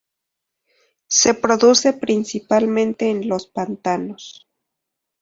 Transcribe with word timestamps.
Se 1.09 1.35
produce 1.35 1.93
principalmente 1.93 3.11
en 3.11 3.27
los 3.29 3.45
pantanos. 3.45 4.47